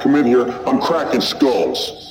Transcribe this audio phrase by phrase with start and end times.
[0.00, 2.07] come in here, I'm cracking skulls.